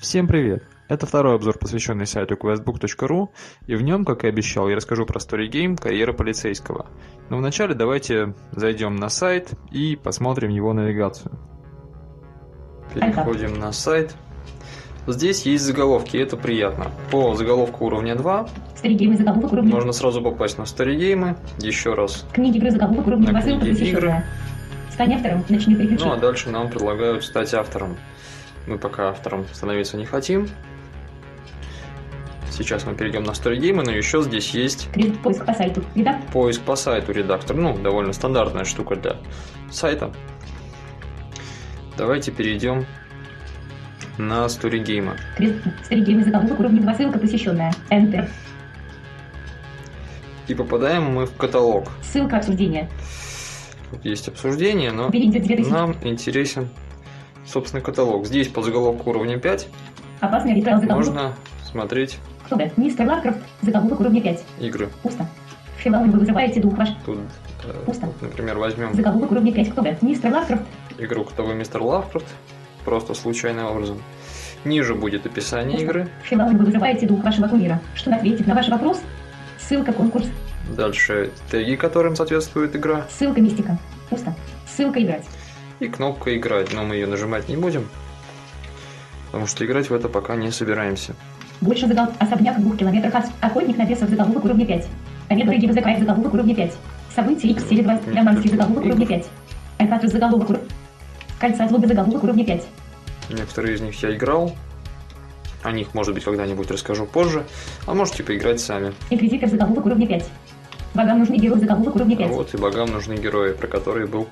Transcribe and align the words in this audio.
Всем 0.00 0.26
привет! 0.26 0.64
Это 0.88 1.04
второй 1.04 1.34
обзор, 1.34 1.58
посвященный 1.58 2.06
сайту 2.06 2.34
questbook.ru, 2.34 3.28
и 3.66 3.74
в 3.74 3.82
нем, 3.82 4.06
как 4.06 4.24
и 4.24 4.28
обещал, 4.28 4.70
я 4.70 4.76
расскажу 4.76 5.04
про 5.04 5.18
Story 5.18 5.50
Game 5.50 5.76
«Карьера 5.76 6.14
полицейского». 6.14 6.86
Но 7.28 7.36
вначале 7.36 7.74
давайте 7.74 8.34
зайдем 8.52 8.96
на 8.96 9.10
сайт 9.10 9.50
и 9.70 9.96
посмотрим 9.96 10.48
его 10.48 10.72
навигацию. 10.72 11.38
Переходим 12.94 13.58
на 13.60 13.72
сайт. 13.72 14.16
Здесь 15.12 15.42
есть 15.42 15.64
заголовки, 15.64 16.16
и 16.16 16.20
это 16.20 16.36
приятно. 16.36 16.86
По 17.10 17.34
заголовку 17.34 17.86
уровня 17.86 18.14
2 18.14 18.48
Старигеймы 18.76 19.16
заголовок 19.16 19.52
уровня. 19.52 19.74
можно 19.74 19.92
сразу 19.92 20.22
попасть 20.22 20.56
на 20.56 20.62
Game. 20.62 21.36
Еще 21.58 21.94
раз. 21.94 22.24
Книги 22.32 22.58
игры 22.58 22.70
заголовок 22.70 23.08
уровня 23.08 23.32
На 23.32 23.40
2 23.40 23.42
ссылка 23.42 23.66
посвященная. 23.66 24.24
Стань 24.92 25.14
автором, 25.14 25.44
начни 25.48 25.74
приключения. 25.74 26.06
Ну 26.06 26.12
а 26.12 26.16
дальше 26.16 26.50
нам 26.50 26.70
предлагают 26.70 27.24
стать 27.24 27.52
автором. 27.54 27.96
Мы 28.68 28.78
пока 28.78 29.08
автором 29.08 29.46
становиться 29.52 29.96
не 29.96 30.04
хотим. 30.04 30.48
Сейчас 32.50 32.86
мы 32.86 32.94
перейдем 32.94 33.24
на 33.24 33.30
Story 33.30 33.74
но 33.74 33.90
еще 33.90 34.22
здесь 34.22 34.50
есть 34.50 34.88
Поиск 35.24 35.44
по 35.44 35.54
сайту. 35.54 35.82
Редактор. 35.94 36.30
поиск 36.32 36.60
по 36.62 36.76
сайту 36.76 37.12
редактор. 37.12 37.56
Ну, 37.56 37.76
довольно 37.76 38.12
стандартная 38.12 38.64
штука 38.64 38.94
для 38.96 39.16
сайта. 39.70 40.12
Давайте 41.96 42.30
перейдем 42.30 42.86
на. 44.28 44.48
Крит- 45.36 45.62
Старигеймы 45.84 46.24
заголовок 46.24 46.60
уровня 46.60 46.80
2 46.82 46.94
ссылка 46.94 47.18
посвященная. 47.18 47.72
Enter. 47.90 48.28
И 50.48 50.54
попадаем 50.54 51.04
мы 51.14 51.26
в 51.26 51.36
каталог. 51.36 51.88
Ссылка 52.02 52.38
обсуждения. 52.38 52.88
Тут 53.90 54.04
есть 54.04 54.28
обсуждение, 54.28 54.92
но 54.92 55.10
Перейдет 55.10 55.42
2000. 55.44 55.70
нам 55.70 55.96
интересен, 56.02 56.68
собственно, 57.46 57.82
каталог. 57.82 58.26
Здесь 58.26 58.48
по 58.48 58.62
заголовку 58.62 59.10
уровня 59.10 59.38
5 59.38 59.68
Опасный 60.20 60.54
ритуал 60.54 60.80
заголовок. 60.80 61.06
можно 61.08 61.32
смотреть 61.64 62.18
Кто 62.46 62.56
бы? 62.56 62.70
Мистер 62.76 63.06
Лавкрафт. 63.08 63.38
Заголовок 63.62 64.00
уровня 64.00 64.20
5. 64.20 64.44
игры. 64.60 64.88
Пусто. 65.02 65.26
Филаун, 65.78 66.10
вы 66.10 66.18
вызываете 66.20 66.60
дух 66.60 66.76
ваш. 66.76 66.90
Тут, 67.06 67.18
э, 67.64 67.72
Пусто. 67.86 68.06
вот, 68.06 68.20
например, 68.22 68.58
возьмем 68.58 68.92
Заголовок 68.94 69.30
уровня 69.30 69.52
5. 69.52 69.70
Кто 69.70 69.82
бы? 69.82 69.96
Мистер 70.02 70.32
Лавкрафт. 70.32 70.62
игру 70.98 71.24
«Кто 71.24 71.44
вы, 71.44 71.54
мистер 71.54 71.80
Лавкрафт?» 71.82 72.26
Просто 72.84 73.14
случайным 73.14 73.66
образом. 73.66 74.02
Ниже 74.64 74.94
будет 74.94 75.26
описание 75.26 75.78
Пусто. 75.78 75.84
игры. 75.84 76.08
Вы 76.30 76.64
вызываете 76.64 77.06
дух 77.06 77.24
вашего 77.24 77.48
кумира. 77.48 77.80
Что 77.94 78.14
ответит 78.14 78.46
на 78.46 78.54
ваш 78.54 78.68
вопрос? 78.68 79.00
Ссылка 79.58 79.92
конкурс. 79.92 80.26
Дальше 80.76 81.30
теги, 81.50 81.76
которым 81.76 82.14
соответствует 82.16 82.76
игра. 82.76 83.06
Ссылка 83.10 83.40
мистика. 83.40 83.78
Пусто. 84.10 84.34
Ссылка 84.68 85.02
играть. 85.02 85.24
И 85.80 85.88
кнопка 85.88 86.36
«Играть», 86.36 86.74
но 86.74 86.84
мы 86.84 86.96
ее 86.96 87.06
нажимать 87.06 87.48
не 87.48 87.56
будем, 87.56 87.88
потому 89.26 89.46
что 89.46 89.64
играть 89.64 89.88
в 89.88 89.94
это 89.94 90.10
пока 90.10 90.36
не 90.36 90.50
собираемся. 90.50 91.14
Больше 91.62 91.86
загол... 91.86 92.08
Особняк 92.18 92.58
в 92.58 92.60
двух 92.60 92.76
километрах 92.76 93.14
от... 93.14 93.24
Охотник 93.40 93.78
на 93.78 93.86
бесов 93.86 94.10
заголовок 94.10 94.44
уровня 94.44 94.66
5. 94.66 94.86
Победа 95.28 95.50
Рыги 95.52 95.66
ВЗК 95.66 95.98
заголовок 95.98 96.34
уровня 96.34 96.54
5. 96.54 96.72
События 97.14 97.48
X 97.48 97.68
серия 97.68 97.82
2. 97.82 98.00
Ляманский 98.12 98.50
заголовок 98.50 98.84
уровня 98.84 99.06
5. 99.06 99.26
Альфатрус 99.80 100.12
заголовок 100.12 100.50
уровня... 100.50 100.66
Кольца 101.40 101.66
злобы 101.68 101.86
заголовок 101.86 102.22
уровня 102.22 102.44
5. 102.44 102.66
Некоторые 103.30 103.74
из 103.76 103.80
них 103.80 104.02
я 104.02 104.14
играл, 104.14 104.52
о 105.62 105.72
них, 105.72 105.94
может 105.94 106.14
быть, 106.14 106.24
когда-нибудь 106.24 106.70
расскажу 106.70 107.06
позже, 107.06 107.44
а 107.86 107.94
можете 107.94 108.22
поиграть 108.22 108.60
сами. 108.60 108.92
Инквизитор 109.10 109.48
заголовок 109.48 109.86
уровня 109.86 110.06
5. 110.06 110.28
Богам 110.94 111.18
нужны 111.20 111.36
герои 111.36 111.58
заголовок 111.58 111.96
уровня 111.96 112.14
А 112.14 112.18
5. 112.18 112.28
вот 112.30 112.54
и 112.54 112.56
богам 112.56 112.90
нужны 112.90 113.14
герои, 113.14 113.52
про 113.52 113.68
которые 113.68 114.06
был 114.06 114.28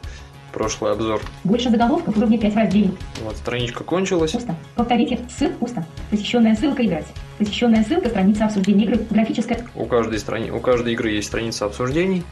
прошлый 0.53 0.93
обзор. 0.93 1.21
Больше 1.45 1.71
заголовков 1.71 2.17
уровня 2.17 2.39
5 2.39 2.53
в 2.53 2.57
разделе. 2.57 2.91
Вот 3.23 3.37
страничка 3.37 3.85
кончилась. 3.85 4.33
Пусто. 4.33 4.55
Повторите. 4.75 5.21
Ссылка 5.31 5.55
пусто. 5.57 5.87
Посещенная 6.11 6.57
ссылка 6.57 6.85
играть. 6.85 7.07
Посещенная 7.39 7.85
ссылка 7.85 8.09
страница 8.09 8.47
обсуждения 8.47 8.85
игры. 8.85 9.07
Графическая. 9.11 9.65
У 9.75 9.85
каждой, 9.87 10.19
страни... 10.19 10.51
у 10.51 10.61
каждой 10.61 10.95
игры 10.95 11.11
есть 11.11 11.29
страница 11.29 11.67
обсуждений. 11.67 12.25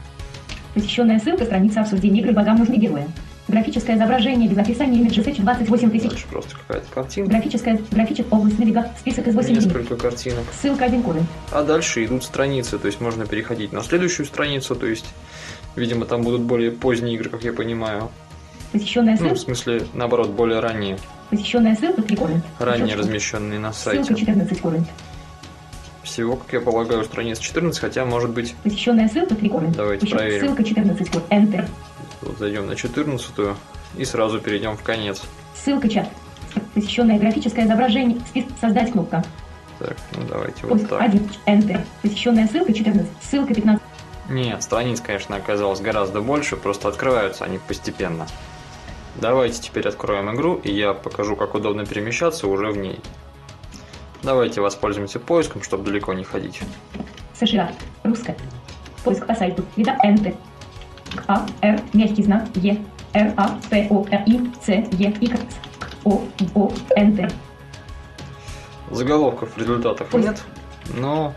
Посещенная 0.73 1.19
ссылка 1.19 1.45
страница 1.45 1.81
обсуждения 1.81 2.21
игры. 2.21 2.33
Богам 2.33 2.57
нужны 2.57 2.75
герои. 2.75 3.07
Графическое 3.47 3.95
изображение 3.95 4.49
без 4.49 4.57
описания 4.57 4.99
имидж 4.99 5.21
сетч 5.23 5.37
28 5.37 5.89
тысяч. 5.91 6.09
Дальше 6.09 6.25
просто 6.29 6.55
какая-то 6.57 6.87
картинка. 6.93 7.31
Графическая, 7.31 7.79
графичек, 7.91 8.25
область, 8.33 8.59
навигат, 8.59 8.91
список 8.99 9.27
из 9.27 9.35
8 9.35 9.47
книг. 9.55 9.63
Несколько 9.65 9.95
картинок. 9.95 10.43
Ссылка 10.61 10.85
один 10.85 11.01
корень. 11.01 11.25
А 11.51 11.63
дальше 11.63 12.03
идут 12.03 12.25
страницы, 12.25 12.77
то 12.77 12.87
есть 12.87 12.99
можно 12.99 13.25
переходить 13.25 13.71
на 13.71 13.83
следующую 13.83 14.25
страницу, 14.25 14.75
то 14.75 14.85
есть, 14.85 15.05
видимо, 15.77 16.05
там 16.05 16.23
будут 16.23 16.41
более 16.41 16.71
поздние 16.71 17.15
игры, 17.15 17.29
как 17.29 17.43
я 17.45 17.53
понимаю. 17.53 18.09
Посещенная 18.73 19.13
Ну, 19.13 19.29
в 19.29 19.37
ссылка, 19.37 19.39
смысле, 19.55 19.83
наоборот, 19.93 20.29
более 20.31 20.59
ранние. 20.59 20.97
посещенная 21.29 21.75
ссылка 21.77 22.01
3 22.01 22.15
корень. 22.17 22.41
Ранее 22.59 22.87
Ссылка- 22.87 22.99
размещенные 22.99 23.59
на 23.59 23.71
Ссылка 23.71 24.03
сайте. 24.03 24.15
14 24.15 24.59
корень. 24.59 24.85
Всего, 26.03 26.35
как 26.35 26.51
я 26.53 26.61
полагаю, 26.61 27.03
страниц 27.05 27.37
14, 27.39 27.79
хотя, 27.79 28.03
может 28.05 28.31
быть, 28.31 28.55
Посещенная 28.63 29.07
ссылка 29.07 29.35
3 29.35 29.49
корень. 29.49 29.71
Давайте 29.73 30.05
Еще 30.05 30.15
проверим. 30.17 30.47
Ссылка 30.47 30.63
14 30.63 31.09
корень. 31.09 31.25
Enter. 31.29 31.65
Вот 32.27 32.37
зайдем 32.37 32.67
на 32.67 32.75
14 32.75 33.31
и 33.97 34.05
сразу 34.05 34.39
перейдем 34.39 34.77
в 34.77 34.83
конец. 34.83 35.23
Ссылка 35.55 35.89
чат. 35.89 36.09
Посещенное 36.73 37.19
графическое 37.19 37.65
изображение. 37.65 38.19
Спис... 38.27 38.45
Создать 38.59 38.91
кнопка. 38.91 39.23
Так, 39.79 39.95
ну 40.15 40.23
давайте 40.27 40.65
вот 40.65 40.71
Поиск 40.71 40.89
так. 40.89 41.01
1. 41.01 41.29
Enter. 41.45 41.81
Посещенная 42.01 42.47
ссылка 42.47 42.73
14. 42.73 43.09
Ссылка 43.21 43.53
15. 43.53 43.81
Нет, 44.29 44.61
страниц, 44.61 44.99
конечно, 44.99 45.35
оказалось 45.37 45.79
гораздо 45.79 46.21
больше, 46.21 46.57
просто 46.57 46.89
открываются 46.89 47.45
они 47.45 47.59
постепенно. 47.59 48.27
Давайте 49.15 49.61
теперь 49.61 49.87
откроем 49.87 50.33
игру, 50.35 50.55
и 50.55 50.71
я 50.71 50.93
покажу, 50.93 51.35
как 51.35 51.55
удобно 51.55 51.85
перемещаться 51.85 52.47
уже 52.47 52.71
в 52.71 52.77
ней. 52.77 52.99
Давайте 54.23 54.61
воспользуемся 54.61 55.19
поиском, 55.19 55.63
чтобы 55.63 55.85
далеко 55.85 56.13
не 56.13 56.23
ходить. 56.23 56.59
США. 57.39 57.71
Русская. 58.03 58.35
Поиск 59.03 59.25
по 59.25 59.35
сайту. 59.35 59.63
Вида 59.75 59.97
Enter. 60.03 60.35
А, 61.27 61.45
Р, 61.63 61.79
мягкий 61.93 62.23
знак, 62.23 62.43
Е, 62.55 62.77
Р, 63.15 63.33
А, 63.37 63.49
П, 63.69 63.87
О, 63.89 64.05
Р, 64.11 64.23
И, 64.27 64.39
С, 64.63 64.69
Е, 64.69 64.83
Y, 65.21 65.37
К, 65.79 65.87
О, 66.05 66.21
О, 66.55 66.71
Enter. 66.97 67.31
Заголовков 68.91 69.55
в 69.55 69.57
результатах 69.57 70.07
Поиск. 70.07 70.27
нет, 70.29 70.43
но, 70.97 71.33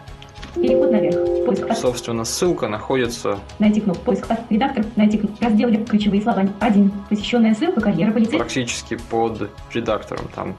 Переход 0.55 0.91
наверх. 0.91 1.45
Поиск 1.47 1.67
по 1.69 1.75
собственно, 1.75 2.25
ссылка 2.25 2.69
находится 2.69 3.39
Найти 3.59 3.81
кнопку 3.81 4.05
поиск 4.05 4.27
по 4.27 4.37
редактор. 4.51 4.85
Найти 4.97 5.19
кнопку 5.19 5.45
раздел 5.45 5.85
ключевые 5.87 6.23
слова. 6.23 6.49
Один. 6.61 6.91
Посещенная 7.09 7.55
ссылка 7.55 7.81
карьера 7.81 8.11
полицейского. 8.13 8.39
практически 8.41 8.97
под 9.11 9.51
редактором. 9.73 10.29
Там 10.35 10.57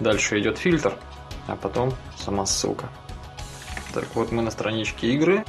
дальше 0.00 0.38
идет 0.40 0.58
фильтр, 0.58 0.94
а 1.48 1.56
потом 1.56 1.92
сама 2.16 2.46
ссылка. 2.46 2.88
Так, 3.94 4.04
вот 4.14 4.30
мы 4.32 4.42
на 4.42 4.50
страничке 4.50 5.08
игры. 5.14 5.44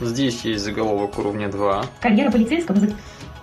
Здесь 0.00 0.44
есть 0.44 0.64
заголовок 0.64 1.18
уровня 1.18 1.48
2, 1.48 1.84
Карьера 2.00 2.30
полицейского. 2.30 2.78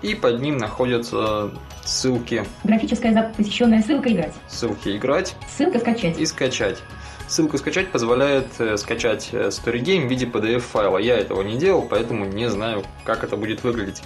и 0.02 0.16
под 0.16 0.42
ним 0.42 0.58
находятся 0.58 1.52
ссылки. 1.86 2.46
Графическая 2.64 3.34
посещенная 3.36 3.82
ссылка 3.82 4.12
играть. 4.12 4.34
Ссылки 4.48 4.96
играть 4.98 5.36
Ссылка 5.58 5.80
скачать. 5.80 6.18
и 6.20 6.26
скачать. 6.26 6.80
Ссылку 7.28 7.58
скачать 7.58 7.90
позволяет 7.92 8.48
э, 8.60 8.76
скачать 8.78 9.30
э, 9.32 9.48
Story 9.48 9.80
Game 9.82 10.08
в 10.08 10.10
виде 10.10 10.26
PDF-файла. 10.26 10.98
Я 10.98 11.18
этого 11.18 11.42
не 11.44 11.58
делал, 11.58 11.84
поэтому 11.84 12.26
не 12.26 12.50
знаю, 12.50 12.84
как 13.06 13.24
это 13.24 13.38
будет 13.38 13.64
выглядеть. 13.64 14.04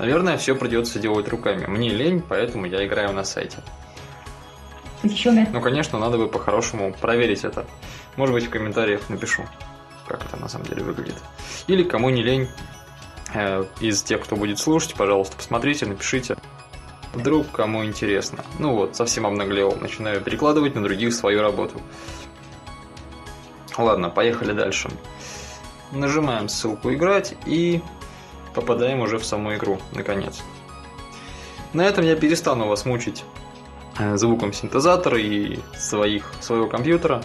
Наверное, 0.00 0.36
все 0.36 0.56
придется 0.56 0.98
делать 0.98 1.28
руками. 1.28 1.66
Мне 1.66 1.90
лень, 1.90 2.22
поэтому 2.26 2.66
я 2.66 2.84
играю 2.84 3.12
на 3.12 3.22
сайте. 3.22 3.58
Посещенная. 5.02 5.48
Ну, 5.52 5.60
конечно, 5.60 5.98
надо 5.98 6.18
бы 6.18 6.26
по-хорошему 6.28 6.92
проверить 7.00 7.44
это. 7.44 7.64
Может 8.16 8.34
быть, 8.34 8.46
в 8.46 8.50
комментариях 8.50 9.08
напишу, 9.08 9.44
как 10.10 10.24
это 10.24 10.36
на 10.36 10.48
самом 10.48 10.66
деле 10.66 10.82
выглядит. 10.82 11.22
Или 11.68 11.84
кому 11.84 12.10
не 12.10 12.22
лень, 12.22 12.48
э, 13.32 13.64
из 13.80 14.02
тех, 14.02 14.20
кто 14.22 14.34
будет 14.34 14.58
слушать, 14.58 14.94
пожалуйста, 14.94 15.36
посмотрите, 15.36 15.86
напишите. 15.86 16.36
Вдруг 17.14 17.50
кому 17.52 17.84
интересно. 17.84 18.44
Ну 18.58 18.74
вот, 18.74 18.96
совсем 18.96 19.26
обнаглел, 19.26 19.76
начинаю 19.76 20.20
перекладывать 20.20 20.74
на 20.74 20.82
других 20.82 21.14
свою 21.14 21.42
работу. 21.42 21.80
Ладно, 23.78 24.10
поехали 24.10 24.52
дальше. 24.52 24.90
Нажимаем 25.92 26.48
ссылку 26.48 26.92
«Играть» 26.92 27.34
и 27.46 27.82
попадаем 28.54 29.00
уже 29.00 29.18
в 29.18 29.24
саму 29.24 29.54
игру, 29.54 29.80
наконец. 29.92 30.42
На 31.72 31.82
этом 31.82 32.04
я 32.04 32.16
перестану 32.16 32.66
вас 32.66 32.84
мучить 32.84 33.24
э, 33.98 34.16
звуком 34.16 34.52
синтезатора 34.52 35.18
и 35.18 35.58
своих, 35.76 36.32
своего 36.40 36.66
компьютера. 36.66 37.22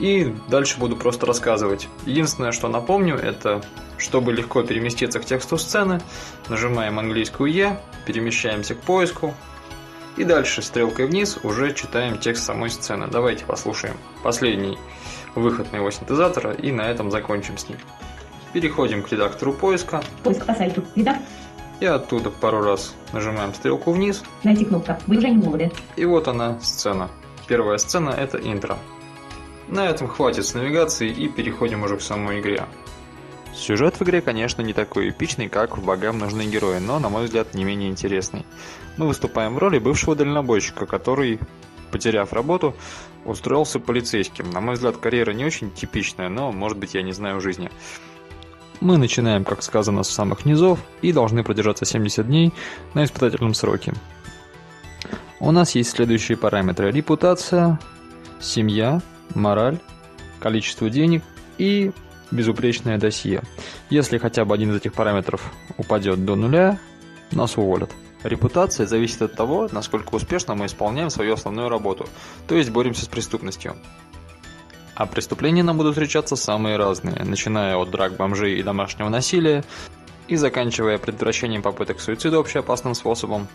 И 0.00 0.34
дальше 0.48 0.78
буду 0.78 0.96
просто 0.96 1.26
рассказывать. 1.26 1.88
Единственное, 2.06 2.52
что 2.52 2.68
напомню, 2.68 3.16
это 3.16 3.62
чтобы 3.98 4.32
легко 4.32 4.62
переместиться 4.62 5.20
к 5.20 5.26
тексту 5.26 5.58
сцены, 5.58 6.00
нажимаем 6.48 6.98
английскую 6.98 7.52
«Е», 7.52 7.78
перемещаемся 8.06 8.74
к 8.74 8.80
поиску, 8.80 9.34
И 10.16 10.24
дальше 10.24 10.60
стрелкой 10.60 11.06
вниз 11.06 11.38
уже 11.44 11.72
читаем 11.72 12.18
текст 12.18 12.44
самой 12.44 12.68
сцены. 12.70 13.06
Давайте 13.06 13.44
послушаем 13.44 13.96
последний 14.22 14.76
выход 15.34 15.72
моего 15.72 15.90
синтезатора 15.90 16.52
и 16.52 16.72
на 16.72 16.82
этом 16.82 17.10
закончим 17.10 17.56
с 17.56 17.68
ним. 17.68 17.78
Переходим 18.52 19.02
к 19.02 19.12
редактору 19.12 19.52
поиска. 19.52 20.02
Поиск 20.24 20.44
по 20.44 20.54
сайту. 20.54 20.82
Редактор. 20.96 21.22
И 21.78 21.86
оттуда 21.86 22.30
пару 22.30 22.62
раз 22.62 22.94
нажимаем 23.12 23.54
стрелку 23.54 23.92
вниз. 23.92 24.22
Найти 24.42 24.64
кнопка. 24.64 24.98
Вы 25.06 25.18
уже 25.18 25.30
не 25.30 25.36
молоды. 25.36 25.70
И 25.96 26.04
вот 26.04 26.26
она 26.28 26.58
сцена. 26.60 27.08
Первая 27.46 27.78
сцена 27.78 28.10
это 28.10 28.38
интро. 28.38 28.76
На 29.70 29.86
этом 29.86 30.08
хватит 30.08 30.44
с 30.44 30.54
навигацией 30.54 31.12
и 31.12 31.28
переходим 31.28 31.84
уже 31.84 31.96
к 31.96 32.02
самой 32.02 32.40
игре. 32.40 32.66
Сюжет 33.54 34.00
в 34.00 34.02
игре, 34.02 34.20
конечно, 34.20 34.62
не 34.62 34.72
такой 34.72 35.10
эпичный, 35.10 35.48
как 35.48 35.78
в 35.78 35.84
«Богам 35.84 36.18
нужны 36.18 36.42
герои», 36.42 36.78
но, 36.78 36.98
на 36.98 37.08
мой 37.08 37.26
взгляд, 37.26 37.54
не 37.54 37.62
менее 37.62 37.88
интересный. 37.88 38.44
Мы 38.96 39.06
выступаем 39.06 39.54
в 39.54 39.58
роли 39.58 39.78
бывшего 39.78 40.16
дальнобойщика, 40.16 40.86
который, 40.86 41.38
потеряв 41.92 42.32
работу, 42.32 42.74
устроился 43.24 43.78
полицейским. 43.78 44.50
На 44.50 44.60
мой 44.60 44.74
взгляд, 44.74 44.96
карьера 44.96 45.30
не 45.30 45.44
очень 45.44 45.70
типичная, 45.70 46.28
но, 46.28 46.50
может 46.50 46.76
быть, 46.76 46.94
я 46.94 47.02
не 47.02 47.12
знаю 47.12 47.40
жизни. 47.40 47.70
Мы 48.80 48.96
начинаем, 48.96 49.44
как 49.44 49.62
сказано, 49.62 50.02
с 50.02 50.10
самых 50.10 50.44
низов 50.44 50.80
и 51.00 51.12
должны 51.12 51.44
продержаться 51.44 51.84
70 51.84 52.26
дней 52.26 52.52
на 52.94 53.04
испытательном 53.04 53.54
сроке. 53.54 53.94
У 55.38 55.52
нас 55.52 55.76
есть 55.76 55.90
следующие 55.90 56.36
параметры. 56.36 56.90
Репутация, 56.90 57.78
семья, 58.40 59.00
мораль, 59.34 59.78
количество 60.38 60.90
денег 60.90 61.22
и 61.58 61.92
безупречное 62.30 62.98
досье. 62.98 63.42
Если 63.90 64.18
хотя 64.18 64.44
бы 64.44 64.54
один 64.54 64.70
из 64.70 64.76
этих 64.76 64.94
параметров 64.94 65.52
упадет 65.76 66.24
до 66.24 66.36
нуля, 66.36 66.78
нас 67.32 67.56
уволят. 67.56 67.90
Репутация 68.22 68.86
зависит 68.86 69.22
от 69.22 69.34
того, 69.34 69.68
насколько 69.72 70.14
успешно 70.14 70.54
мы 70.54 70.66
исполняем 70.66 71.10
свою 71.10 71.34
основную 71.34 71.68
работу, 71.68 72.06
то 72.46 72.54
есть 72.54 72.70
боремся 72.70 73.04
с 73.04 73.08
преступностью. 73.08 73.76
А 74.94 75.06
преступления 75.06 75.62
нам 75.62 75.78
будут 75.78 75.94
встречаться 75.94 76.36
самые 76.36 76.76
разные, 76.76 77.24
начиная 77.24 77.76
от 77.76 77.90
драк 77.90 78.16
бомжей 78.16 78.58
и 78.58 78.62
домашнего 78.62 79.08
насилия, 79.08 79.64
и 80.28 80.36
заканчивая 80.36 80.98
предотвращением 80.98 81.62
попыток 81.62 82.00
суицида 82.00 82.38
общеопасным 82.38 82.94
способом, 82.94 83.48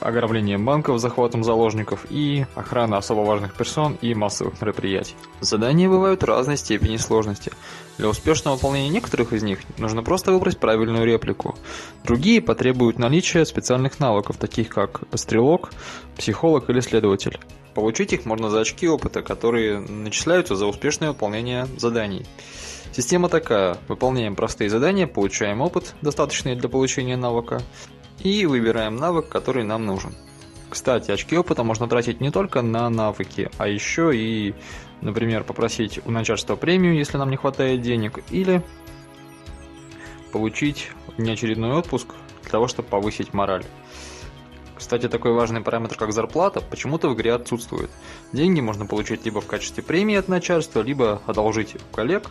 ограблением 0.00 0.64
банков, 0.64 1.00
захватом 1.00 1.44
заложников 1.44 2.06
и 2.10 2.46
охрана 2.54 2.98
особо 2.98 3.20
важных 3.20 3.54
персон 3.54 3.96
и 4.00 4.14
массовых 4.14 4.60
мероприятий. 4.60 5.14
Задания 5.40 5.88
бывают 5.88 6.24
разной 6.24 6.56
степени 6.56 6.96
сложности. 6.96 7.52
Для 7.98 8.08
успешного 8.08 8.56
выполнения 8.56 8.90
некоторых 8.90 9.32
из 9.32 9.42
них 9.42 9.60
нужно 9.78 10.02
просто 10.02 10.32
выбрать 10.32 10.58
правильную 10.58 11.04
реплику. 11.04 11.56
Другие 12.04 12.40
потребуют 12.40 12.98
наличия 12.98 13.44
специальных 13.44 14.00
навыков, 14.00 14.36
таких 14.36 14.68
как 14.68 15.00
стрелок, 15.14 15.70
психолог 16.16 16.68
или 16.70 16.80
следователь. 16.80 17.38
Получить 17.74 18.12
их 18.12 18.24
можно 18.24 18.48
за 18.48 18.60
очки 18.60 18.88
опыта, 18.88 19.22
которые 19.22 19.80
начисляются 19.80 20.56
за 20.56 20.66
успешное 20.66 21.10
выполнение 21.10 21.66
заданий. 21.76 22.24
Система 22.92 23.28
такая. 23.28 23.76
Выполняем 23.88 24.34
простые 24.34 24.70
задания, 24.70 25.06
получаем 25.06 25.60
опыт, 25.60 25.94
достаточный 26.00 26.56
для 26.56 26.70
получения 26.70 27.18
навыка, 27.18 27.60
и 28.26 28.46
выбираем 28.46 28.96
навык, 28.96 29.28
который 29.28 29.64
нам 29.64 29.86
нужен. 29.86 30.14
Кстати, 30.68 31.10
очки 31.10 31.36
опыта 31.36 31.62
можно 31.62 31.88
тратить 31.88 32.20
не 32.20 32.30
только 32.30 32.60
на 32.62 32.90
навыки, 32.90 33.50
а 33.56 33.68
еще 33.68 34.16
и, 34.16 34.54
например, 35.00 35.44
попросить 35.44 36.00
у 36.04 36.10
начальства 36.10 36.56
премию, 36.56 36.96
если 36.96 37.18
нам 37.18 37.30
не 37.30 37.36
хватает 37.36 37.82
денег, 37.82 38.18
или 38.30 38.62
получить 40.32 40.90
неочередной 41.18 41.72
отпуск 41.72 42.08
для 42.42 42.50
того, 42.50 42.68
чтобы 42.68 42.88
повысить 42.88 43.32
мораль. 43.32 43.64
Кстати, 44.76 45.08
такой 45.08 45.32
важный 45.32 45.62
параметр, 45.62 45.96
как 45.96 46.12
зарплата, 46.12 46.60
почему-то 46.60 47.08
в 47.08 47.14
игре 47.14 47.32
отсутствует. 47.32 47.90
Деньги 48.32 48.60
можно 48.60 48.84
получить 48.84 49.24
либо 49.24 49.40
в 49.40 49.46
качестве 49.46 49.82
премии 49.82 50.16
от 50.16 50.28
начальства, 50.28 50.82
либо 50.82 51.22
одолжить 51.26 51.76
у 51.76 51.94
коллег, 51.94 52.30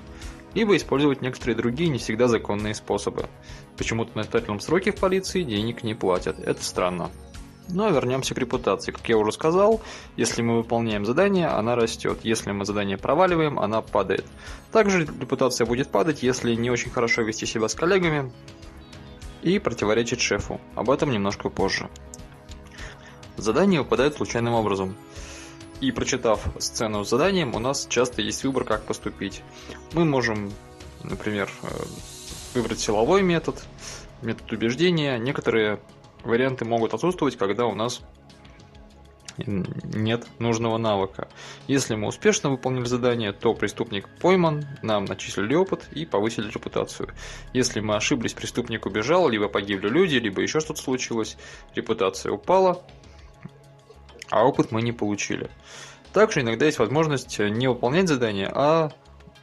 либо 0.56 0.76
использовать 0.76 1.22
некоторые 1.22 1.56
другие 1.56 1.90
не 1.90 2.00
всегда 2.00 2.28
законные 2.28 2.74
способы. 2.74 3.28
Почему-то 3.78 4.18
на 4.18 4.22
испытательном 4.22 4.60
сроке 4.62 4.92
в 4.92 4.96
полиции 4.96 5.44
денег 5.44 5.84
не 5.84 5.94
платят. 5.94 6.40
Это 6.40 6.64
странно. 6.64 7.12
Но 7.68 7.90
вернемся 7.90 8.34
к 8.36 8.38
репутации. 8.38 8.92
Как 8.92 9.08
я 9.10 9.18
уже 9.18 9.32
сказал, 9.32 9.82
если 10.16 10.42
мы 10.42 10.58
выполняем 10.58 11.06
задание, 11.06 11.48
она 11.48 11.76
растет. 11.76 12.20
Если 12.24 12.52
мы 12.52 12.64
задание 12.66 12.98
проваливаем, 12.98 13.60
она 13.60 13.82
падает. 13.82 14.26
Также 14.72 15.02
репутация 15.06 15.66
будет 15.66 15.90
падать, 15.90 16.24
если 16.24 16.56
не 16.56 16.70
очень 16.70 16.92
хорошо 16.92 17.24
вести 17.24 17.46
себя 17.46 17.68
с 17.68 17.76
коллегами 17.76 18.32
и 19.42 19.60
противоречить 19.60 20.22
шефу. 20.22 20.62
Об 20.76 20.90
этом 20.90 21.12
немножко 21.12 21.50
позже. 21.50 21.90
Задание 23.36 23.82
выпадает 23.82 24.16
случайным 24.16 24.54
образом. 24.54 24.96
И 25.82 25.92
прочитав 25.92 26.48
сцену 26.60 27.04
с 27.04 27.10
заданием, 27.10 27.54
у 27.54 27.60
нас 27.60 27.86
часто 27.90 28.22
есть 28.22 28.44
выбор, 28.44 28.64
как 28.64 28.84
поступить. 28.84 29.42
Мы 29.94 30.06
можем, 30.06 30.52
например, 31.04 31.50
э, 31.64 31.68
выбрать 32.54 32.80
силовой 32.80 33.22
метод, 33.22 33.62
метод 34.22 34.52
убеждения. 34.52 35.18
Некоторые 35.18 35.80
варианты 36.24 36.66
могут 36.66 36.94
отсутствовать, 36.94 37.38
когда 37.38 37.66
у 37.66 37.76
нас 37.76 38.02
нет 39.38 40.28
нужного 40.40 40.78
навыка. 40.78 41.28
Если 41.68 41.96
мы 41.96 42.08
успешно 42.08 42.50
выполнили 42.50 42.86
задание, 42.86 43.34
то 43.34 43.54
преступник 43.54 44.08
пойман, 44.22 44.66
нам 44.82 45.06
начислили 45.06 45.56
опыт 45.56 45.88
и 45.92 46.06
повысили 46.06 46.50
репутацию. 46.50 47.10
Если 47.54 47.80
мы 47.80 47.96
ошиблись, 47.96 48.34
преступник 48.34 48.86
убежал, 48.86 49.28
либо 49.30 49.50
погибли 49.50 49.90
люди, 49.90 50.16
либо 50.16 50.42
еще 50.42 50.60
что-то 50.60 50.82
случилось, 50.82 51.38
репутация 51.76 52.32
упала, 52.32 52.82
а 54.30 54.46
опыт 54.46 54.72
мы 54.72 54.82
не 54.82 54.92
получили. 54.92 55.50
Также 56.14 56.42
иногда 56.42 56.66
есть 56.66 56.80
возможность 56.80 57.40
не 57.40 57.68
выполнять 57.68 58.08
задание, 58.08 58.50
а 58.54 58.90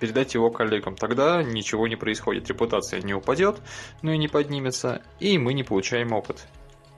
передать 0.00 0.34
его 0.34 0.50
коллегам. 0.50 0.96
Тогда 0.96 1.43
ничего 1.43 1.87
не 1.87 1.96
происходит, 1.96 2.49
репутация 2.49 3.00
не 3.02 3.14
упадет, 3.14 3.61
но 4.02 4.12
и 4.12 4.19
не 4.19 4.29
поднимется, 4.29 5.02
и 5.20 5.38
мы 5.38 5.55
не 5.55 5.62
получаем 5.62 6.12
опыт. 6.12 6.46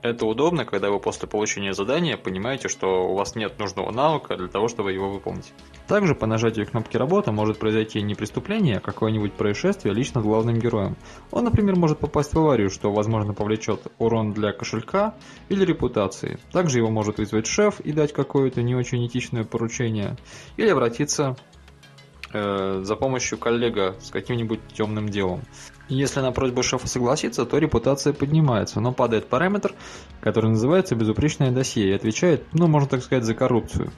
Это 0.05 0.27
удобно, 0.27 0.65
когда 0.65 0.91
вы 0.91 0.99
после 0.99 1.27
получения 1.27 1.73
задания 1.73 2.15
понимаете, 2.15 2.67
что 2.67 3.07
у 3.07 3.15
вас 3.15 3.35
нет 3.35 3.57
нужного 3.57 3.89
навыка 3.89 4.37
для 4.37 4.47
того, 4.47 4.67
чтобы 4.67 4.93
его 4.93 5.09
выполнить. 5.09 5.51
Также 5.87 6.13
по 6.13 6.27
нажатию 6.27 6.67
кнопки 6.67 6.95
«Работа» 6.95 7.31
может 7.31 7.57
произойти 7.57 8.03
не 8.03 8.13
преступление, 8.13 8.77
а 8.77 8.81
какое-нибудь 8.81 9.33
происшествие 9.33 9.95
лично 9.95 10.21
с 10.21 10.23
главным 10.23 10.59
героем. 10.59 10.95
Он, 11.31 11.45
например, 11.45 11.75
может 11.75 11.97
попасть 11.97 12.35
в 12.35 12.37
аварию, 12.37 12.69
что, 12.69 12.91
возможно, 12.91 13.33
повлечет 13.33 13.81
урон 13.97 14.31
для 14.31 14.51
кошелька 14.51 15.15
или 15.49 15.65
репутации. 15.65 16.37
Также 16.51 16.77
его 16.77 16.91
может 16.91 17.17
вызвать 17.17 17.47
шеф 17.47 17.79
и 17.79 17.91
дать 17.91 18.13
какое-то 18.13 18.61
не 18.61 18.75
очень 18.75 19.03
этичное 19.07 19.43
поручение, 19.43 20.17
или 20.55 20.69
обратиться 20.69 21.35
э, 22.35 22.81
за 22.83 22.95
помощью 22.95 23.37
коллега 23.37 23.95
с 24.01 24.11
каким-нибудь 24.11 24.59
темным 24.73 25.09
делом. 25.09 25.41
Если 25.87 26.19
на 26.19 26.31
просьбу 26.31 26.63
шефа 26.63 26.87
согласится, 26.87 27.45
то 27.45 27.57
репутация 27.57 28.13
поднимается, 28.13 28.79
но 28.79 28.91
падает 28.91 29.27
параметр, 29.27 29.73
который 30.21 30.49
называется 30.49 30.95
безупречное 30.95 31.51
досье 31.51 31.89
и 31.89 31.93
отвечает, 31.93 32.45
ну, 32.53 32.67
можно 32.67 32.89
так 32.89 33.03
сказать, 33.03 33.23
за 33.23 33.35
коррупцию, 33.35 33.91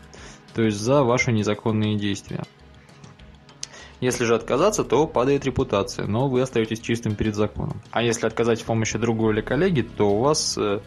то 0.54 0.62
есть 0.62 0.78
за 0.78 1.04
ваши 1.04 1.32
незаконные 1.32 1.98
действия. 1.98 2.44
Если 4.00 4.26
же 4.26 4.36
отказаться, 4.36 4.84
то 4.84 5.08
падает 5.08 5.46
репутация, 5.46 6.06
но 6.06 6.28
вы 6.28 6.42
остаетесь 6.42 6.80
чистым 6.80 7.16
перед 7.16 7.36
законом. 7.36 7.82
А 7.92 8.04
если 8.04 8.28
отказать 8.28 8.62
в 8.62 8.66
помощи 8.66 9.00
другу 9.00 9.32
или 9.32 9.42
коллеге, 9.42 9.84
то 9.84 10.12
у 10.12 10.20
вас 10.20 10.56
э, 10.58 10.82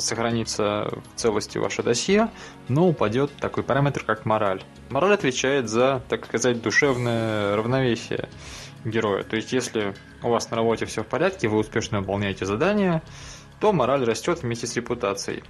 сохранится 0.00 0.90
в 1.14 1.18
целости 1.18 1.58
ваше 1.58 1.82
досье, 1.82 2.30
но 2.68 2.88
упадет 2.88 3.30
такой 3.36 3.62
параметр, 3.62 4.04
как 4.04 4.24
мораль. 4.24 4.62
Мораль 4.90 5.14
отвечает 5.14 5.68
за, 5.68 6.02
так 6.08 6.26
сказать, 6.26 6.62
душевное 6.62 7.56
равновесие 7.56 8.28
героя. 8.84 9.22
То 9.22 9.36
есть, 9.36 9.52
если 9.52 9.94
у 10.22 10.28
вас 10.28 10.50
на 10.50 10.56
работе 10.56 10.86
все 10.86 11.02
в 11.02 11.06
порядке, 11.06 11.48
вы 11.48 11.58
успешно 11.58 12.00
выполняете 12.00 12.46
задания, 12.46 13.02
то 13.60 13.72
мораль 13.72 14.04
растет 14.04 14.42
вместе 14.42 14.66
с 14.66 14.76
репутацией. 14.76 15.42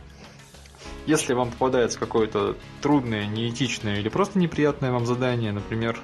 Если 1.07 1.33
вам 1.33 1.51
попадается 1.51 1.99
какое-то 1.99 2.57
трудное, 2.83 3.27
неэтичное 3.27 3.97
или 3.97 4.09
просто 4.09 4.39
неприятное 4.39 4.93
вам 4.93 5.07
задание, 5.07 5.53
например, 5.53 5.99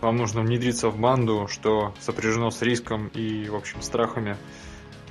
вам 0.00 0.16
нужно 0.16 0.40
внедриться 0.40 0.88
в 0.88 0.98
банду, 0.98 1.46
что 1.50 1.94
сопряжено 2.00 2.50
с 2.50 2.62
риском 2.62 3.08
и, 3.08 3.48
в 3.48 3.54
общем, 3.54 3.82
страхами, 3.82 4.36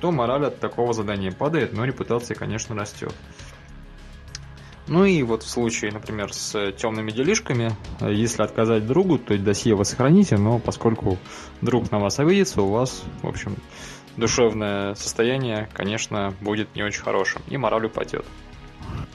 то 0.00 0.10
мораль 0.10 0.46
от 0.46 0.60
такого 0.60 0.92
задания 0.92 1.32
падает, 1.32 1.72
но 1.72 1.84
репутация, 1.84 2.34
конечно, 2.34 2.74
растет. 2.74 3.14
Ну 4.88 5.04
и 5.04 5.22
вот 5.22 5.44
в 5.44 5.48
случае, 5.48 5.92
например, 5.92 6.32
с 6.32 6.72
темными 6.72 7.12
делишками, 7.12 7.76
если 8.00 8.42
отказать 8.42 8.86
другу, 8.86 9.18
то 9.18 9.38
досье 9.38 9.76
вы 9.76 9.84
сохраните, 9.84 10.36
но 10.36 10.58
поскольку 10.58 11.16
друг 11.60 11.92
на 11.92 12.00
вас 12.00 12.18
обидится, 12.18 12.62
у 12.62 12.70
вас, 12.70 13.04
в 13.22 13.28
общем, 13.28 13.54
душевное 14.16 14.94
состояние, 14.96 15.68
конечно, 15.72 16.34
будет 16.40 16.74
не 16.74 16.82
очень 16.82 17.02
хорошим, 17.02 17.42
и 17.46 17.56
мораль 17.56 17.86
упадет. 17.86 18.26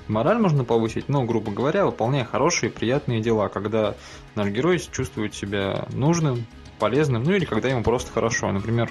Мораль 0.08 0.38
можно 0.38 0.64
повысить, 0.64 1.10
но, 1.10 1.24
грубо 1.26 1.52
говоря, 1.52 1.86
выполняя 1.86 2.24
хорошие, 2.24 2.70
приятные 2.70 3.22
дела, 3.22 3.50
когда 3.50 3.96
наш 4.36 4.48
герой 4.50 4.80
чувствует 4.80 5.34
себя 5.34 5.88
нужным, 5.92 6.46
полезным, 6.80 7.24
ну 7.24 7.34
или 7.34 7.46
когда 7.46 7.70
ему 7.70 7.84
просто 7.84 8.12
хорошо. 8.12 8.52
Например, 8.52 8.90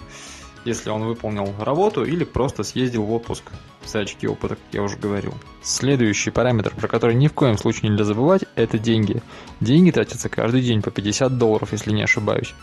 если 0.64 0.90
он 0.90 1.04
выполнил 1.04 1.54
работу 1.58 2.04
или 2.04 2.24
просто 2.24 2.62
съездил 2.62 3.04
в 3.04 3.12
отпуск 3.12 3.44
за 3.86 4.00
очки 4.00 4.26
опыта, 4.26 4.56
как 4.56 4.64
я 4.72 4.82
уже 4.82 4.96
говорил. 4.96 5.34
Следующий 5.62 6.30
параметр, 6.30 6.74
про 6.74 6.88
который 6.88 7.14
ни 7.14 7.28
в 7.28 7.32
коем 7.32 7.58
случае 7.58 7.90
нельзя 7.90 8.04
забывать, 8.04 8.44
это 8.56 8.78
деньги. 8.78 9.22
Деньги 9.60 9.90
тратятся 9.90 10.28
каждый 10.28 10.62
день 10.62 10.82
по 10.82 10.90
50 10.90 11.38
долларов, 11.38 11.72
если 11.72 11.92
не 11.92 12.02
ошибаюсь. 12.02 12.54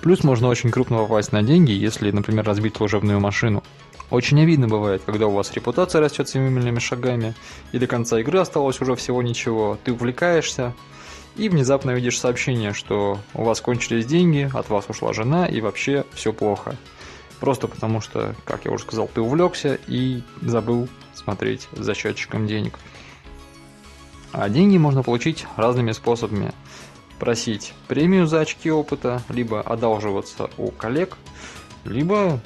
Плюс 0.00 0.24
можно 0.24 0.48
очень 0.48 0.70
крупно 0.70 0.98
попасть 0.98 1.32
на 1.32 1.42
деньги, 1.42 1.72
если, 1.72 2.10
например, 2.10 2.44
разбить 2.44 2.76
служебную 2.76 3.20
машину. 3.20 3.62
Очень 4.10 4.42
обидно 4.42 4.66
бывает, 4.66 5.02
когда 5.04 5.26
у 5.26 5.30
вас 5.30 5.52
репутация 5.52 6.00
растет 6.00 6.28
семимильными 6.28 6.78
шагами, 6.78 7.34
и 7.72 7.78
до 7.78 7.86
конца 7.86 8.18
игры 8.18 8.40
осталось 8.40 8.80
уже 8.80 8.96
всего 8.96 9.22
ничего, 9.22 9.78
ты 9.84 9.92
увлекаешься, 9.92 10.74
и 11.36 11.48
внезапно 11.48 11.90
видишь 11.92 12.18
сообщение, 12.18 12.72
что 12.72 13.18
у 13.34 13.44
вас 13.44 13.60
кончились 13.60 14.06
деньги, 14.06 14.50
от 14.52 14.68
вас 14.68 14.86
ушла 14.88 15.12
жена 15.12 15.46
и 15.46 15.60
вообще 15.60 16.04
все 16.12 16.32
плохо. 16.32 16.76
Просто 17.38 17.68
потому 17.68 18.00
что, 18.00 18.34
как 18.44 18.66
я 18.66 18.70
уже 18.70 18.84
сказал, 18.84 19.08
ты 19.08 19.20
увлекся 19.20 19.78
и 19.86 20.22
забыл 20.42 20.88
смотреть 21.14 21.68
за 21.72 21.94
счетчиком 21.94 22.46
денег. 22.46 22.78
А 24.32 24.48
деньги 24.48 24.76
можно 24.76 25.02
получить 25.02 25.46
разными 25.56 25.92
способами. 25.92 26.52
Просить 27.18 27.74
премию 27.88 28.26
за 28.26 28.40
очки 28.40 28.70
опыта, 28.70 29.22
либо 29.28 29.60
одалживаться 29.60 30.50
у 30.56 30.70
коллег, 30.70 31.16
либо 31.84 32.40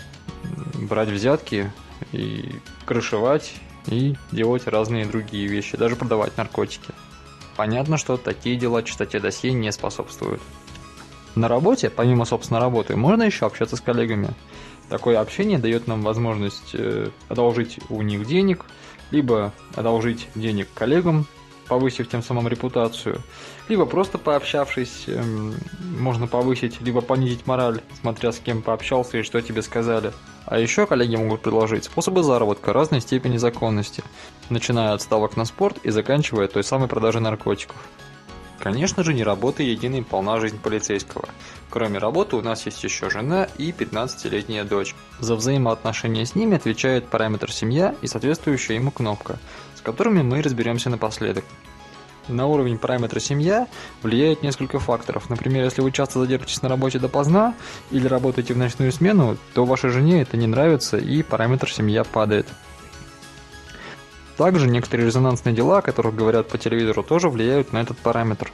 брать 0.74 1.08
взятки 1.08 1.72
и 2.12 2.50
крышевать 2.84 3.54
и 3.86 4.16
делать 4.32 4.66
разные 4.66 5.06
другие 5.06 5.46
вещи, 5.46 5.76
даже 5.76 5.96
продавать 5.96 6.36
наркотики. 6.36 6.92
Понятно, 7.56 7.96
что 7.96 8.16
такие 8.16 8.56
дела 8.56 8.82
чистоте 8.82 9.20
досье 9.20 9.52
не 9.52 9.70
способствуют. 9.72 10.40
На 11.34 11.48
работе, 11.48 11.90
помимо 11.90 12.24
собственно 12.24 12.60
работы, 12.60 12.96
можно 12.96 13.24
еще 13.24 13.46
общаться 13.46 13.76
с 13.76 13.80
коллегами. 13.80 14.30
Такое 14.88 15.20
общение 15.20 15.58
дает 15.58 15.86
нам 15.86 16.02
возможность 16.02 16.74
э, 16.74 17.10
одолжить 17.28 17.78
у 17.88 18.02
них 18.02 18.26
денег, 18.26 18.64
либо 19.10 19.52
одолжить 19.74 20.28
денег 20.34 20.68
коллегам, 20.74 21.26
повысив 21.68 22.08
тем 22.08 22.22
самым 22.22 22.48
репутацию, 22.48 23.20
либо 23.68 23.86
просто 23.86 24.18
пообщавшись, 24.18 25.04
эм, 25.06 25.54
можно 25.98 26.26
повысить, 26.26 26.80
либо 26.80 27.00
понизить 27.00 27.46
мораль, 27.46 27.80
смотря 28.00 28.32
с 28.32 28.38
кем 28.38 28.62
пообщался 28.62 29.18
и 29.18 29.22
что 29.22 29.40
тебе 29.40 29.62
сказали. 29.62 30.12
А 30.46 30.58
еще 30.58 30.86
коллеги 30.86 31.16
могут 31.16 31.42
предложить 31.42 31.84
способы 31.84 32.22
заработка 32.22 32.72
разной 32.72 33.00
степени 33.00 33.38
законности, 33.38 34.04
начиная 34.50 34.92
от 34.92 35.02
ставок 35.02 35.36
на 35.36 35.44
спорт 35.44 35.78
и 35.82 35.90
заканчивая 35.90 36.48
той 36.48 36.64
самой 36.64 36.88
продажей 36.88 37.20
наркотиков. 37.20 37.76
Конечно 38.58 39.02
же, 39.02 39.12
не 39.12 39.24
работа 39.24 39.62
единая 39.62 40.02
полна 40.02 40.40
жизнь 40.40 40.58
полицейского. 40.58 41.28
Кроме 41.68 41.98
работы 41.98 42.36
у 42.36 42.40
нас 42.40 42.64
есть 42.66 42.82
еще 42.84 43.10
жена 43.10 43.48
и 43.58 43.72
15-летняя 43.72 44.64
дочь. 44.64 44.94
За 45.20 45.34
взаимоотношения 45.34 46.24
с 46.24 46.34
ними 46.34 46.56
отвечает 46.56 47.08
параметр 47.08 47.52
«семья» 47.52 47.94
и 48.00 48.06
соответствующая 48.06 48.76
ему 48.76 48.90
кнопка, 48.90 49.38
которыми 49.84 50.22
мы 50.22 50.42
разберемся 50.42 50.90
напоследок. 50.90 51.44
На 52.26 52.46
уровень 52.46 52.78
параметра 52.78 53.20
«семья» 53.20 53.68
влияет 54.02 54.42
несколько 54.42 54.78
факторов. 54.78 55.28
Например, 55.28 55.62
если 55.62 55.82
вы 55.82 55.92
часто 55.92 56.18
задержитесь 56.18 56.62
на 56.62 56.70
работе 56.70 56.98
допоздна 56.98 57.54
или 57.90 58.06
работаете 58.06 58.54
в 58.54 58.56
ночную 58.56 58.92
смену, 58.92 59.36
то 59.52 59.66
вашей 59.66 59.90
жене 59.90 60.22
это 60.22 60.38
не 60.38 60.46
нравится 60.46 60.96
и 60.96 61.22
параметр 61.22 61.70
«семья» 61.70 62.02
падает. 62.02 62.46
Также 64.36 64.66
некоторые 64.66 65.06
резонансные 65.06 65.54
дела, 65.54 65.78
о 65.78 65.82
которых 65.82 66.16
говорят 66.16 66.48
по 66.48 66.58
телевизору, 66.58 67.04
тоже 67.04 67.28
влияют 67.28 67.72
на 67.72 67.82
этот 67.82 67.98
параметр. 67.98 68.50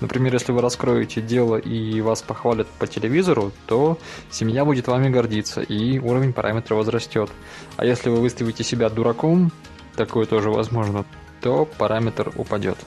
Например, 0.00 0.34
если 0.34 0.52
вы 0.52 0.60
раскроете 0.60 1.22
дело 1.22 1.56
и 1.56 2.00
вас 2.02 2.20
похвалят 2.20 2.66
по 2.78 2.86
телевизору, 2.86 3.52
то 3.66 3.98
семья 4.30 4.64
будет 4.64 4.88
вами 4.88 5.08
гордиться 5.08 5.62
и 5.62 5.98
уровень 5.98 6.34
параметра 6.34 6.74
возрастет. 6.74 7.30
А 7.76 7.86
если 7.86 8.10
вы 8.10 8.20
выставите 8.20 8.62
себя 8.62 8.90
дураком, 8.90 9.52
такое 9.96 10.26
тоже 10.26 10.50
возможно, 10.50 11.04
то 11.40 11.64
параметр 11.78 12.32
упадет. 12.36 12.78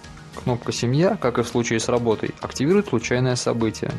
Кнопка 0.43 0.71
«Семья», 0.71 1.17
как 1.19 1.38
и 1.39 1.43
в 1.43 1.47
случае 1.47 1.79
с 1.79 1.89
работой, 1.89 2.31
активирует 2.41 2.88
случайное 2.88 3.35
событие, 3.35 3.91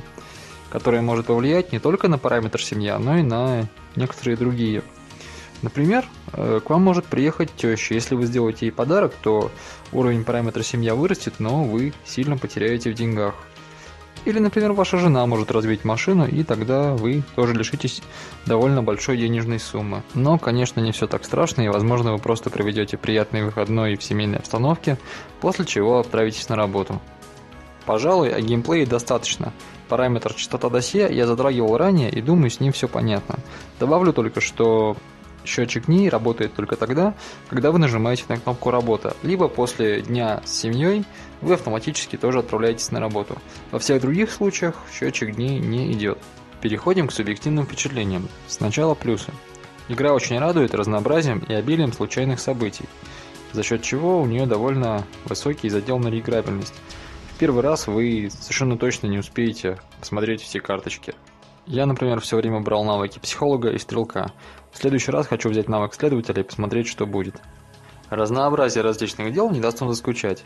которое 0.71 1.03
может 1.03 1.27
повлиять 1.27 1.73
не 1.73 1.79
только 1.79 2.09
на 2.09 2.19
параметр 2.19 2.63
«Семья», 2.63 2.99
но 2.99 3.19
и 3.19 3.23
на 3.23 3.69
некоторые 3.97 4.37
другие. 4.37 4.83
Например, 5.63 6.05
э, 6.33 6.61
к 6.63 6.69
вам 6.69 6.83
может 6.83 7.07
приехать 7.07 7.55
теща. 7.57 7.95
Если 7.95 8.15
вы 8.15 8.27
сделаете 8.27 8.67
ей 8.67 8.73
подарок, 8.73 9.15
то 9.23 9.51
уровень 9.93 10.25
параметра 10.25 10.63
«Семья» 10.63 10.95
вырастет, 10.95 11.35
но 11.39 11.65
вы 11.65 11.95
сильно 12.05 12.37
потеряете 12.37 12.91
в 12.91 12.95
деньгах. 12.95 13.35
Или, 14.27 14.41
например, 14.41 14.73
ваша 14.73 14.99
жена 14.99 15.25
может 15.25 15.53
разбить 15.53 15.85
машину, 15.85 16.27
и 16.27 16.43
тогда 16.43 16.95
вы 16.95 17.23
тоже 17.37 17.55
лишитесь 17.55 18.03
довольно 18.45 18.83
большой 18.83 19.17
денежной 19.17 19.61
суммы. 19.61 20.03
Но, 20.15 20.37
конечно, 20.37 20.81
не 20.81 20.91
все 20.91 21.07
так 21.07 21.25
страшно, 21.25 21.63
и, 21.63 21.69
возможно, 21.69 22.13
вы 22.13 22.19
просто 22.19 22.51
проведете 22.51 22.97
приятный 22.97 23.45
выходной 23.45 23.95
в 23.95 24.03
семейной 24.03 24.39
обстановке, 24.39 24.99
после 25.41 25.65
чего 25.65 26.01
отправитесь 26.01 26.49
на 26.49 26.57
работу. 26.57 27.01
Пожалуй, 27.85 28.35
о 28.35 28.41
геймплее 28.41 28.85
достаточно. 28.85 29.53
Параметр 29.89 30.35
частота 30.35 30.71
досье 30.71 31.09
я 31.09 31.25
затрагивал 31.25 31.77
ранее, 31.77 32.11
и 32.11 32.21
думаю, 32.21 32.51
с 32.51 32.59
ним 32.59 32.73
все 32.73 32.89
понятно. 32.89 33.37
Добавлю 33.79 34.13
только, 34.13 34.41
что 34.41 34.97
Счетчик 35.47 35.87
дней 35.87 36.09
работает 36.09 36.55
только 36.55 36.77
тогда, 36.77 37.15
когда 37.49 37.71
вы 37.71 37.79
нажимаете 37.79 38.25
на 38.29 38.37
кнопку 38.37 38.71
«Работа», 38.71 39.17
либо 39.23 39.49
после 39.49 40.03
дня 40.03 40.43
с 40.45 40.53
семьей 40.53 41.05
вы 41.41 41.55
автоматически 41.55 42.17
тоже 42.17 42.41
отправляетесь 42.41 42.91
на 42.91 42.99
работу. 42.99 43.39
Во 43.71 43.79
всех 43.79 44.03
других 44.03 44.33
случаях 44.33 44.75
счетчик 44.93 45.37
дней 45.37 45.61
не 45.61 45.93
идет. 45.93 46.19
Переходим 46.61 47.07
к 47.07 47.13
субъективным 47.13 47.65
впечатлениям. 47.65 48.29
Сначала 48.49 48.95
плюсы. 48.95 49.33
Игра 49.89 50.13
очень 50.13 50.39
радует 50.39 50.75
разнообразием 50.75 51.39
и 51.39 51.55
обилием 51.55 51.93
случайных 51.93 52.41
событий, 52.41 52.87
за 53.53 53.63
счет 53.63 53.83
чего 53.83 54.21
у 54.21 54.27
нее 54.27 54.47
довольно 54.47 55.07
высокий 55.27 55.69
задел 55.69 56.01
на 56.01 56.09
реиграбельность. 56.09 56.75
В 57.35 57.39
первый 57.39 57.63
раз 57.63 57.87
вы 57.87 58.31
совершенно 58.33 58.77
точно 58.77 59.07
не 59.07 59.19
успеете 59.19 59.79
посмотреть 60.01 60.43
все 60.43 60.59
карточки. 60.59 61.15
Я, 61.67 61.87
например, 61.87 62.21
все 62.21 62.37
время 62.37 62.61
брал 62.61 62.85
навыки 62.85 63.19
психолога 63.19 63.71
и 63.71 63.79
стрелка, 63.79 64.33
в 64.77 64.79
следующий 64.79 65.11
раз 65.11 65.27
хочу 65.27 65.49
взять 65.49 65.69
навык 65.69 65.95
следователя 65.95 66.43
и 66.43 66.45
посмотреть, 66.45 66.87
что 66.87 67.07
будет. 67.07 67.41
Разнообразие 68.11 68.85
различных 68.85 69.33
дел 69.33 69.51
не 69.51 69.59
даст 69.59 69.81
вам 69.81 69.89
заскучать. 69.89 70.45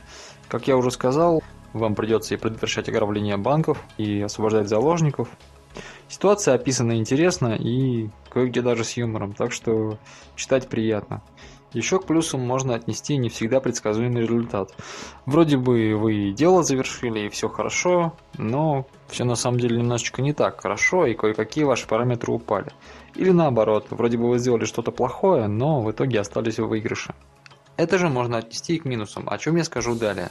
Как 0.49 0.69
я 0.69 0.77
уже 0.77 0.93
сказал, 0.93 1.43
вам 1.73 1.97
придется 1.97 2.35
и 2.35 2.37
предотвращать 2.37 2.89
ограбление 2.89 3.37
банков, 3.37 3.83
и 3.99 4.21
освобождать 4.21 4.69
заложников. 4.69 5.29
Ситуация 6.09 6.55
описана 6.55 6.97
интересно 6.97 7.55
и 7.55 8.09
кое-где 8.31 8.62
даже 8.62 8.85
с 8.85 8.97
юмором, 8.97 9.33
так 9.33 9.53
что 9.53 9.99
читать 10.37 10.69
приятно. 10.69 11.23
Еще 11.73 12.00
к 12.00 12.07
плюсам 12.07 12.41
можно 12.41 12.75
отнести 12.75 13.17
не 13.17 13.29
всегда 13.29 13.61
предсказуемый 13.61 14.23
результат. 14.23 14.75
Вроде 15.25 15.57
бы 15.57 15.95
вы 15.95 16.33
дело 16.33 16.65
завершили 16.65 17.21
и 17.21 17.29
все 17.29 17.49
хорошо, 17.49 18.12
но 18.37 18.87
все 19.09 19.25
на 19.25 19.37
самом 19.37 19.61
деле 19.61 19.79
немножечко 19.79 20.21
не 20.21 20.33
так 20.33 20.61
хорошо 20.61 21.07
и 21.07 21.15
кое-какие 21.15 21.62
ваши 21.65 21.87
параметры 21.87 22.33
упали. 22.33 22.73
Или 23.15 23.31
наоборот, 23.31 23.87
вроде 23.91 24.19
бы 24.19 24.29
вы 24.29 24.39
сделали 24.39 24.65
что-то 24.65 24.91
плохое, 24.91 25.47
но 25.47 25.81
в 25.81 25.91
итоге 25.93 26.19
остались 26.19 26.59
в 26.59 26.67
выигрыше. 26.67 27.15
Это 27.77 27.99
же 27.99 28.09
можно 28.09 28.39
отнести 28.39 28.75
и 28.75 28.79
к 28.79 28.85
минусам, 28.85 29.29
о 29.29 29.39
чем 29.39 29.57
я 29.57 29.65
скажу 29.65 29.95
далее. 29.95 30.29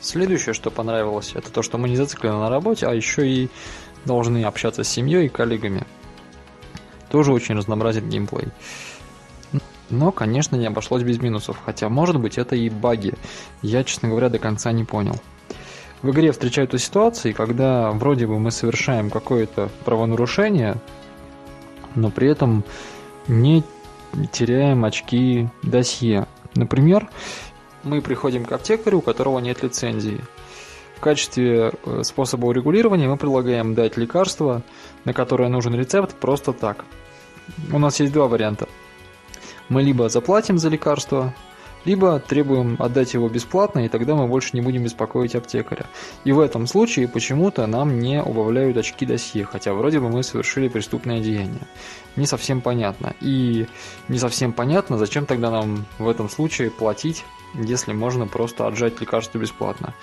Следующее, 0.00 0.52
что 0.52 0.70
понравилось, 0.70 1.32
это 1.34 1.50
то, 1.50 1.62
что 1.62 1.78
мы 1.78 1.88
не 1.88 1.96
зациклены 1.96 2.36
на 2.36 2.50
работе, 2.50 2.86
а 2.86 2.92
еще 2.92 3.26
и 3.26 3.48
должны 4.04 4.44
общаться 4.44 4.84
с 4.84 4.88
семьей 4.88 5.26
и 5.26 5.30
коллегами. 5.30 5.86
Тоже 7.10 7.32
очень 7.32 7.54
разнообразит 7.54 8.06
геймплей. 8.06 8.48
Но, 9.94 10.12
конечно, 10.12 10.56
не 10.56 10.66
обошлось 10.66 11.02
без 11.02 11.20
минусов, 11.20 11.56
хотя, 11.64 11.88
может 11.88 12.18
быть, 12.18 12.36
это 12.36 12.56
и 12.56 12.68
баги. 12.68 13.14
Я, 13.62 13.84
честно 13.84 14.08
говоря, 14.08 14.28
до 14.28 14.38
конца 14.38 14.72
не 14.72 14.84
понял. 14.84 15.16
В 16.02 16.10
игре 16.10 16.32
встречаются 16.32 16.78
ситуации, 16.78 17.32
когда 17.32 17.90
вроде 17.92 18.26
бы 18.26 18.38
мы 18.38 18.50
совершаем 18.50 19.08
какое-то 19.08 19.70
правонарушение, 19.84 20.76
но 21.94 22.10
при 22.10 22.28
этом 22.28 22.64
не 23.28 23.62
теряем 24.32 24.84
очки 24.84 25.48
досье. 25.62 26.26
Например, 26.54 27.08
мы 27.84 28.02
приходим 28.02 28.44
к 28.44 28.52
аптекарю, 28.52 28.98
у 28.98 29.00
которого 29.00 29.38
нет 29.38 29.62
лицензии. 29.62 30.20
В 30.96 31.00
качестве 31.00 31.72
э, 31.84 32.02
способа 32.02 32.46
урегулирования 32.46 33.08
мы 33.08 33.16
предлагаем 33.16 33.74
дать 33.74 33.96
лекарство, 33.96 34.62
на 35.04 35.12
которое 35.12 35.48
нужен 35.48 35.74
рецепт 35.74 36.14
просто 36.14 36.52
так. 36.52 36.84
У 37.72 37.78
нас 37.78 38.00
есть 38.00 38.12
два 38.12 38.26
варианта. 38.26 38.68
Мы 39.68 39.82
либо 39.82 40.08
заплатим 40.08 40.58
за 40.58 40.68
лекарство, 40.68 41.34
либо 41.84 42.18
требуем 42.18 42.76
отдать 42.78 43.14
его 43.14 43.28
бесплатно, 43.28 43.80
и 43.80 43.88
тогда 43.88 44.14
мы 44.14 44.26
больше 44.26 44.50
не 44.52 44.60
будем 44.60 44.84
беспокоить 44.84 45.34
аптекаря. 45.34 45.86
И 46.24 46.32
в 46.32 46.40
этом 46.40 46.66
случае 46.66 47.08
почему-то 47.08 47.66
нам 47.66 47.98
не 47.98 48.22
убавляют 48.22 48.76
очки 48.76 49.04
досье, 49.06 49.44
хотя 49.44 49.74
вроде 49.74 50.00
бы 50.00 50.08
мы 50.08 50.22
совершили 50.22 50.68
преступное 50.68 51.20
деяние. 51.20 51.66
Не 52.16 52.26
совсем 52.26 52.60
понятно. 52.60 53.14
И 53.20 53.66
не 54.08 54.18
совсем 54.18 54.52
понятно, 54.52 54.98
зачем 54.98 55.26
тогда 55.26 55.50
нам 55.50 55.84
в 55.98 56.08
этом 56.08 56.28
случае 56.28 56.70
платить, 56.70 57.24
если 57.54 57.92
можно 57.92 58.26
просто 58.26 58.66
отжать 58.66 59.00
лекарство 59.00 59.38
бесплатно. 59.38 59.94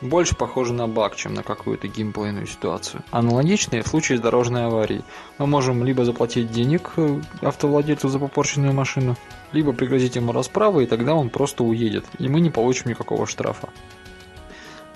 Больше 0.00 0.36
похоже 0.36 0.72
на 0.72 0.86
баг, 0.86 1.16
чем 1.16 1.34
на 1.34 1.42
какую-то 1.42 1.88
геймплейную 1.88 2.46
ситуацию. 2.46 3.02
Аналогично 3.10 3.76
и 3.76 3.82
в 3.82 3.88
случае 3.88 4.18
с 4.18 4.20
дорожной 4.20 4.66
аварией. 4.66 5.04
Мы 5.38 5.46
можем 5.46 5.84
либо 5.84 6.04
заплатить 6.04 6.50
денег 6.50 6.92
э, 6.96 7.20
автовладельцу 7.42 8.08
за 8.08 8.18
попорченную 8.18 8.72
машину, 8.72 9.16
либо 9.52 9.72
пригрозить 9.72 10.16
ему 10.16 10.32
расправу, 10.32 10.80
и 10.80 10.86
тогда 10.86 11.14
он 11.14 11.30
просто 11.30 11.64
уедет, 11.64 12.04
и 12.18 12.28
мы 12.28 12.40
не 12.40 12.50
получим 12.50 12.90
никакого 12.90 13.26
штрафа. 13.26 13.68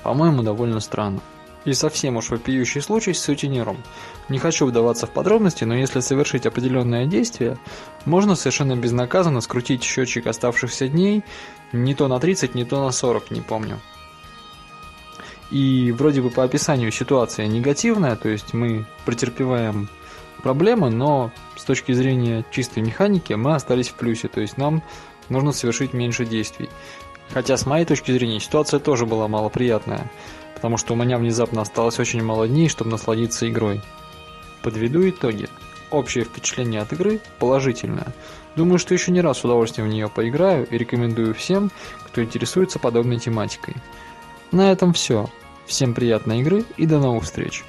По-моему, 0.03 0.43
довольно 0.43 0.81
странно. 0.81 1.21
И 1.65 1.75
совсем 1.75 2.17
уж 2.17 2.31
вопиющий 2.31 2.81
случай 2.81 3.15
с 3.15 3.23
сутенером. 3.23 3.79
Не 4.29 4.41
хочу 4.41 4.67
вдаваться 4.67 5.07
в 5.07 5.11
подробности, 5.11 5.63
но 5.63 5.77
если 5.77 6.01
совершить 6.01 6.45
определенное 6.45 7.07
действие, 7.07 7.57
можно 8.05 8.35
совершенно 8.35 8.75
безнаказанно 8.75 9.41
скрутить 9.41 9.85
счетчик 9.85 10.27
оставшихся 10.27 10.89
дней 10.89 11.23
не 11.73 11.95
то 11.95 12.09
на 12.09 12.19
30, 12.19 12.57
не 12.57 12.65
то 12.65 12.85
на 12.85 12.91
40, 12.91 13.31
не 13.31 13.41
помню. 13.41 13.79
И 15.53 15.93
вроде 15.93 16.21
бы 16.23 16.31
по 16.31 16.43
описанию 16.43 16.91
ситуация 16.91 17.47
негативная, 17.47 18.17
то 18.17 18.29
есть 18.29 18.53
мы 18.53 18.85
претерпеваем 19.05 19.89
проблемы, 20.43 20.91
но 20.91 21.31
с 21.57 21.63
точки 21.63 21.93
зрения 21.93 22.45
чистой 22.51 22.83
механики 22.83 23.35
мы 23.35 23.55
остались 23.55 23.91
в 23.91 23.95
плюсе, 23.95 24.27
то 24.27 24.41
есть 24.41 24.57
нам 24.57 24.83
нужно 25.29 25.53
совершить 25.53 25.93
меньше 25.93 26.25
действий. 26.25 26.69
Хотя 27.33 27.57
с 27.57 27.67
моей 27.67 27.85
точки 27.85 28.11
зрения 28.11 28.41
ситуация 28.41 28.81
тоже 28.81 29.07
была 29.07 29.29
малоприятная 29.29 30.11
потому 30.63 30.77
что 30.77 30.95
у 30.95 30.97
меня 30.97 31.19
внезапно 31.19 31.63
осталось 31.63 31.99
очень 31.99 32.23
мало 32.23 32.47
дней, 32.47 32.69
чтобы 32.69 32.93
насладиться 32.93 33.49
игрой. 33.49 33.81
Подведу 34.63 35.09
итоги. 35.09 35.49
Общее 35.91 36.23
впечатление 36.23 36.83
от 36.83 36.93
игры 36.93 37.19
положительное. 37.41 38.07
Думаю, 38.55 38.79
что 38.79 38.95
еще 38.95 39.11
не 39.11 39.21
раз 39.21 39.39
с 39.39 39.45
удовольствием 39.45 39.89
в 39.89 39.93
нее 39.93 40.09
поиграю 40.09 40.65
и 40.69 40.79
рекомендую 40.79 41.35
всем, 41.35 41.73
кто 42.07 42.23
интересуется 42.23 42.79
подобной 42.79 43.19
тематикой. 43.19 43.75
На 44.53 44.71
этом 44.71 44.93
все. 44.93 45.29
Всем 45.67 45.95
приятной 45.95 46.41
игры 46.41 46.65
и 46.77 46.87
до 46.87 46.99
новых 46.99 47.25
встреч. 47.25 47.65